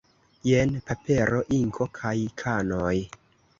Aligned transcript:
Jen 0.49 0.71
papero, 0.87 1.43
inko 1.59 1.89
kaj 2.01 2.17
kanoj. 2.45 2.97